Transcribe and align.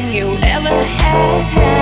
Show 0.00 1.79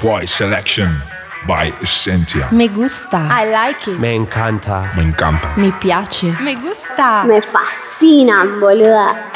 Boy 0.00 0.24
Selection 0.24 0.88
by 1.46 1.70
Essentia. 1.82 2.48
Me 2.52 2.68
gusta. 2.68 3.18
I 3.30 3.44
like 3.50 3.86
it. 3.86 3.98
Me 3.98 4.16
encanta. 4.16 4.94
Me 4.96 5.02
encanta. 5.02 5.54
Me 5.58 5.72
piace. 5.72 6.32
Me 6.40 6.54
gusta. 6.54 7.24
Me 7.26 7.40
fascina, 7.42 8.44
boluda. 8.58 9.29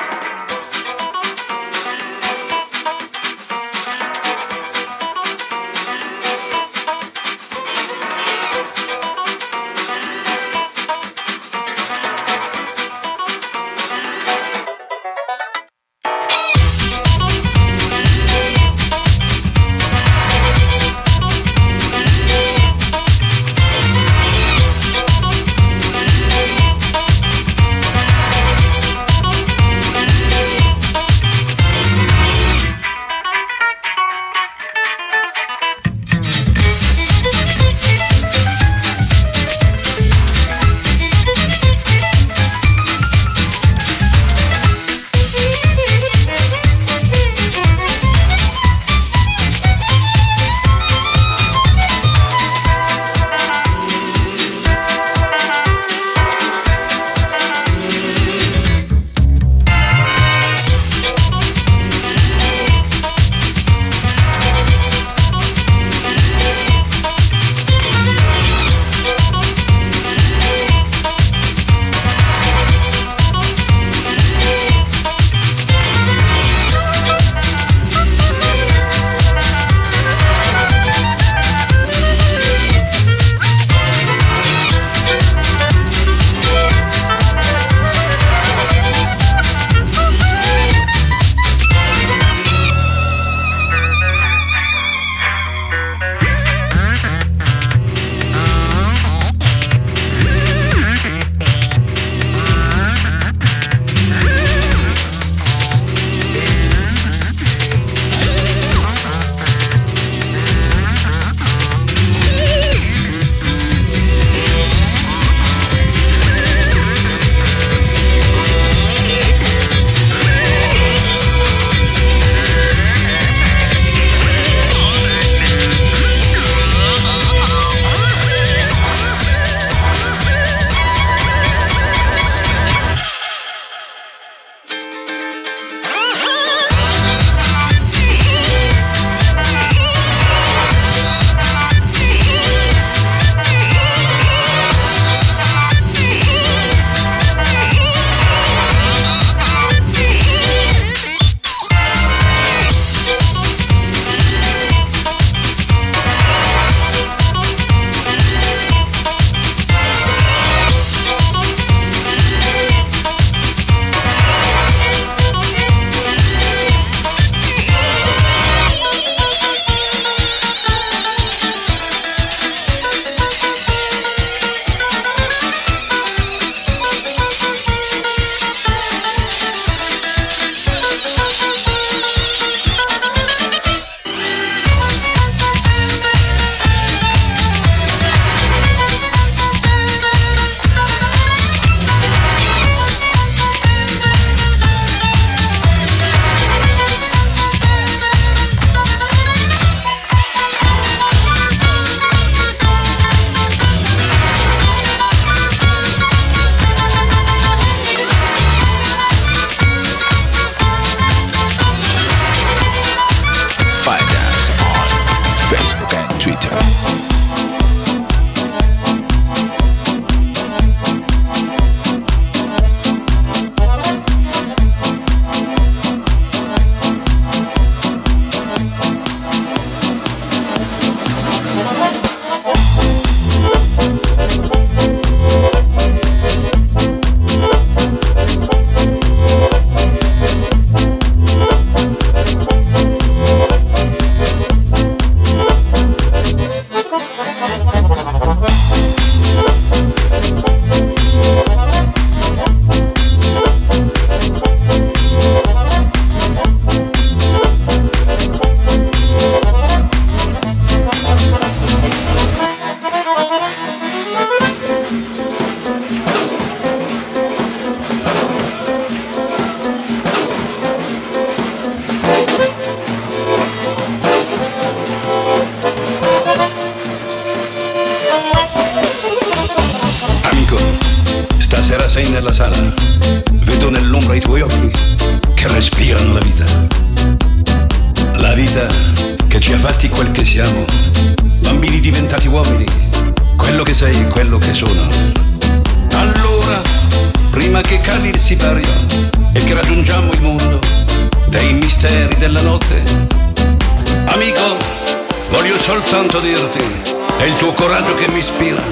Tuo 307.45 307.53
coraggio 307.53 307.95
che 307.95 308.09
mi 308.09 308.21
ispira. 308.21 308.63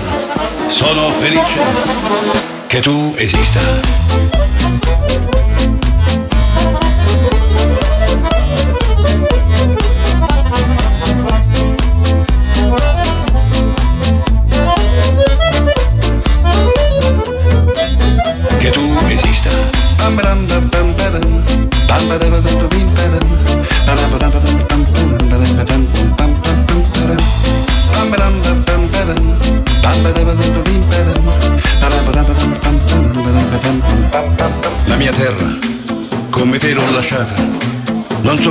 Sono 0.66 1.10
felice 1.10 1.60
che 2.68 2.80
tu 2.80 3.12
esista. 3.18 3.60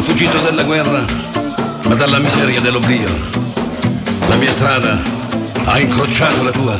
Sono 0.02 0.04
fuggito 0.04 0.40
dalla 0.40 0.64
guerra, 0.64 1.06
ma 1.88 1.96
dalla 1.96 2.18
miseria 2.18 2.60
dell'oblio. 2.60 3.08
La 4.28 4.36
mia 4.36 4.52
strada 4.52 5.00
ha 5.66 5.80
incrociato 5.80 6.44
la 6.44 6.52
tua, 6.52 6.76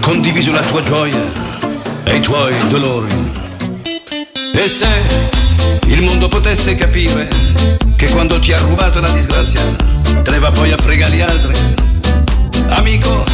condiviso 0.00 0.50
la 0.50 0.62
tua 0.62 0.82
gioia 0.82 1.22
e 2.02 2.16
i 2.16 2.20
tuoi 2.20 2.54
dolori. 2.68 3.14
E 4.52 4.68
se 4.68 4.88
il 5.86 6.02
mondo 6.02 6.28
potesse 6.28 6.74
capire 6.74 7.28
che 7.96 8.10
quando 8.10 8.38
ti 8.40 8.52
ha 8.52 8.58
rubato 8.58 9.00
la 9.00 9.10
disgrazia 9.10 9.64
te 10.22 10.30
ne 10.30 10.38
va 10.38 10.50
poi 10.50 10.72
a 10.72 10.76
fregare 10.76 11.14
gli 11.14 11.20
altri, 11.20 11.54
amico, 12.70 13.24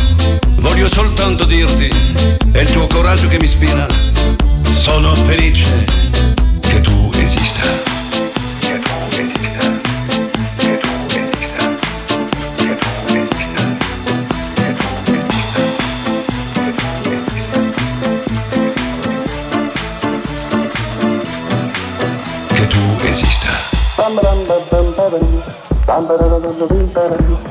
voglio 0.56 0.88
soltanto 0.88 1.44
dirti, 1.44 1.88
è 2.52 2.58
il 2.58 2.70
tuo 2.70 2.86
coraggio 2.86 3.28
che 3.28 3.38
mi 3.38 3.44
ispira, 3.44 3.86
sono 4.70 5.14
felice 5.14 6.09
Bam 25.90 26.06
bam 26.06 26.18
bam 26.18 26.40
bam 26.40 26.94
bam 26.94 27.50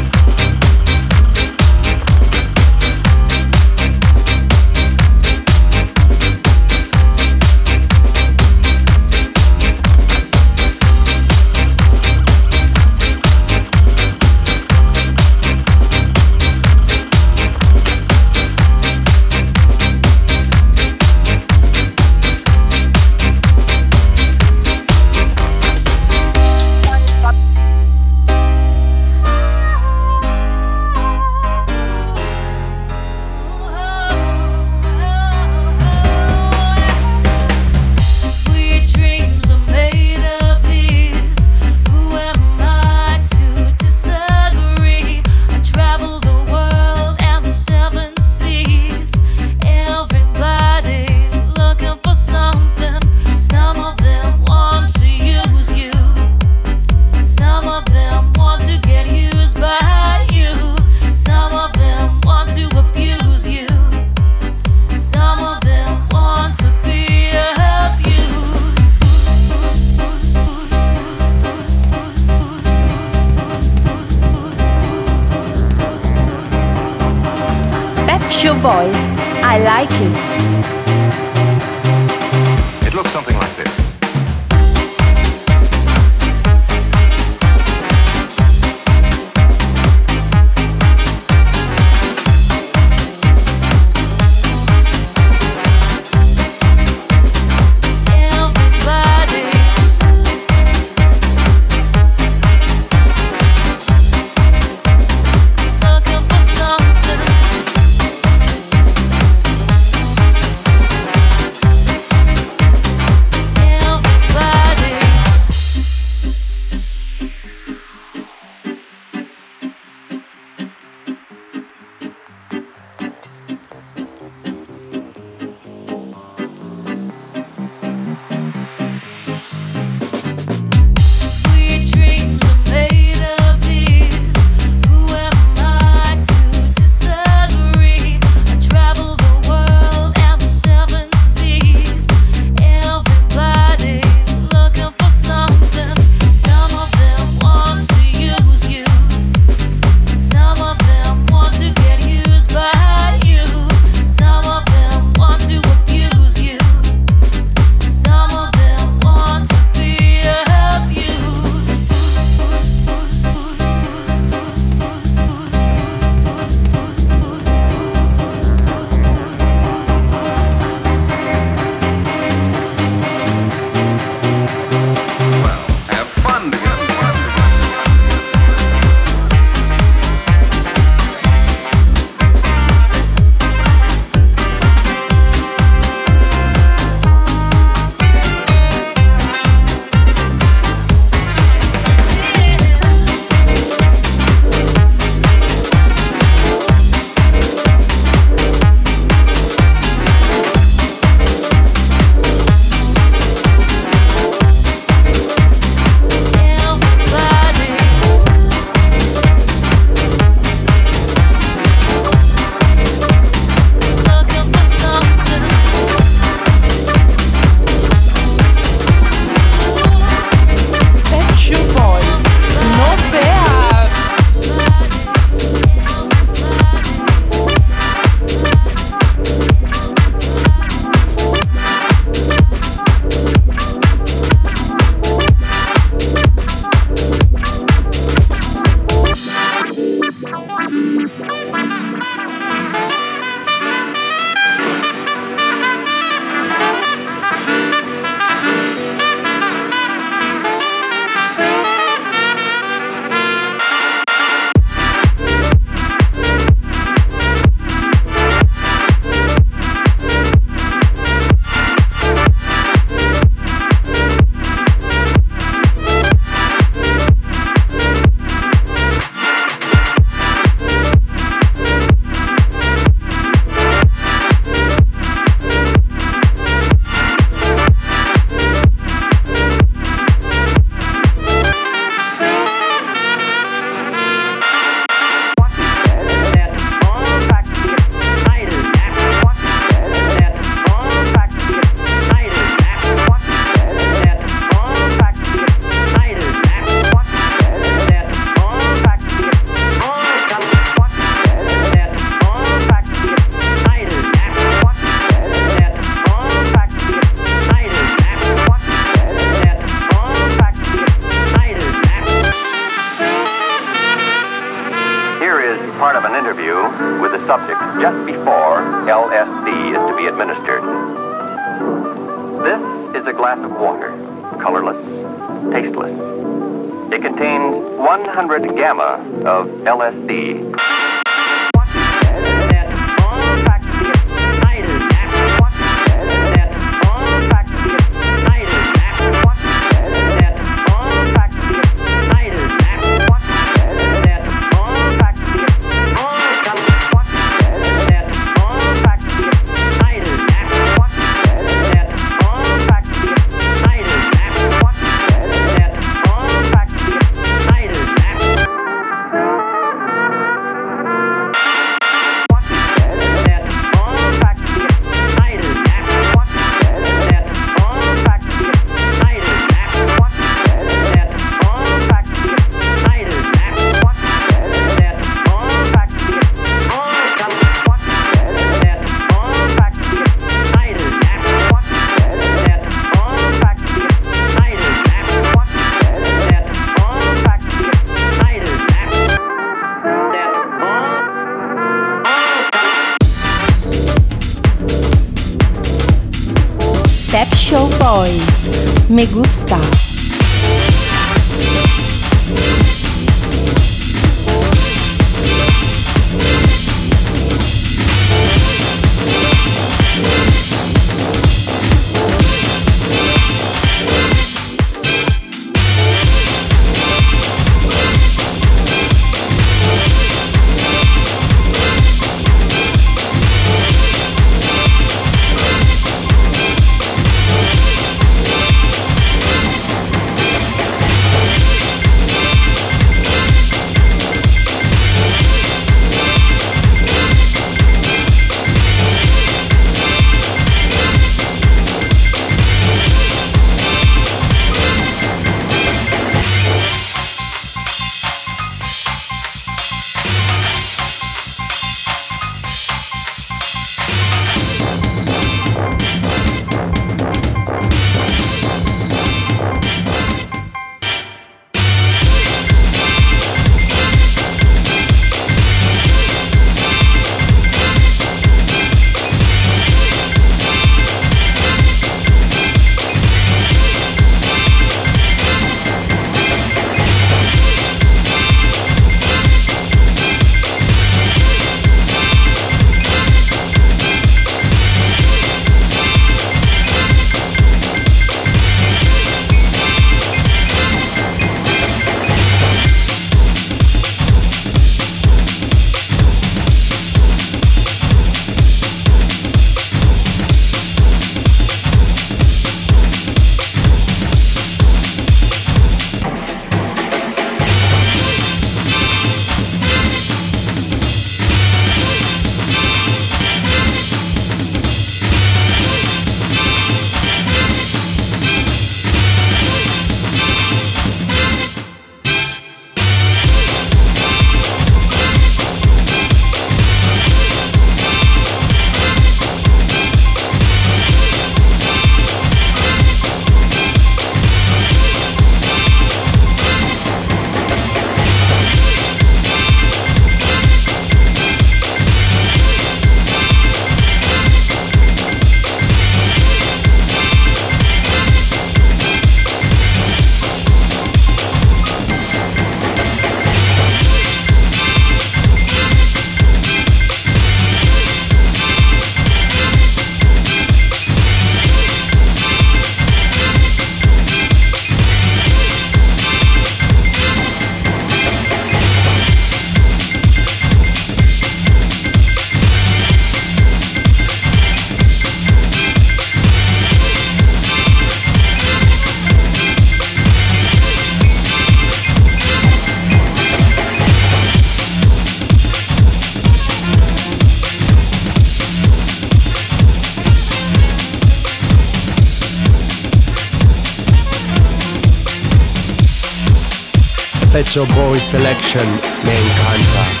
Pet 597.43 597.67
Boy 597.73 597.99
Selection 597.99 598.67
me 599.03 599.13
encanta. 599.17 600.00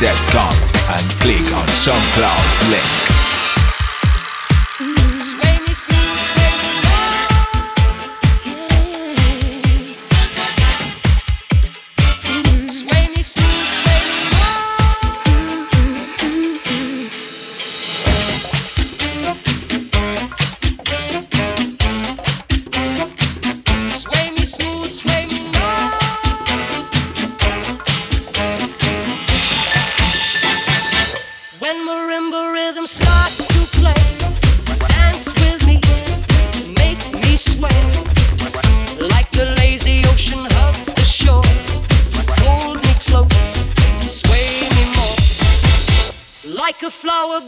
pepshowboys.com 0.00 0.31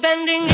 Los 0.03 0.54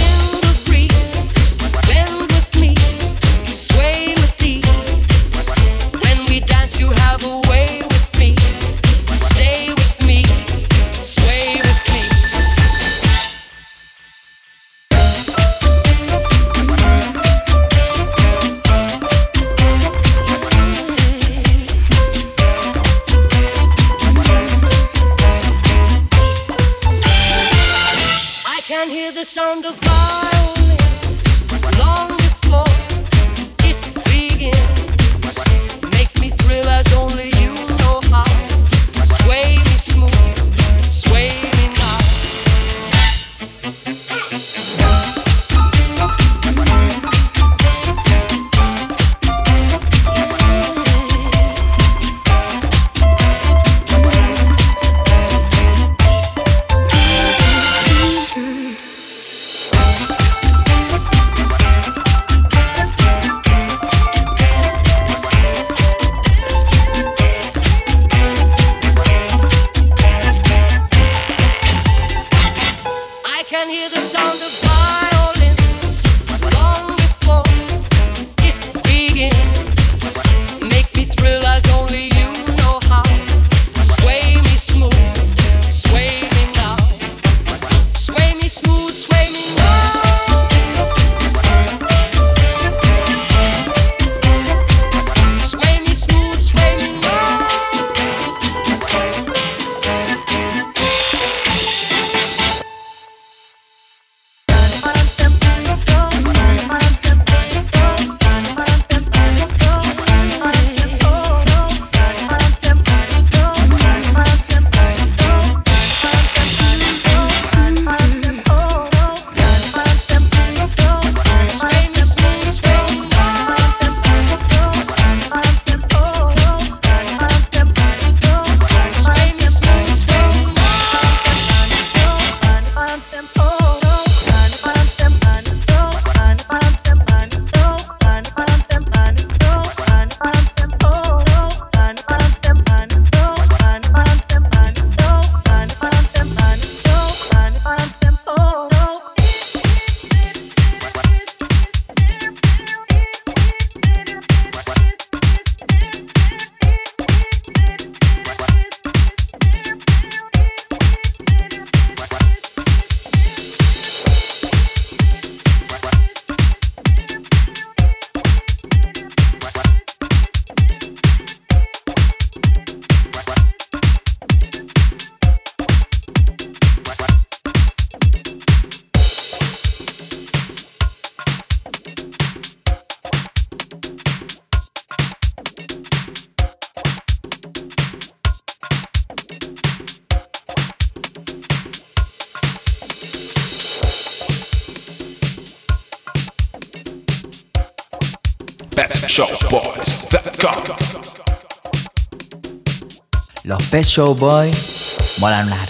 Show 203.90 204.14
Boys 204.14 204.94
molan 205.18 205.50
harta. 205.50 205.69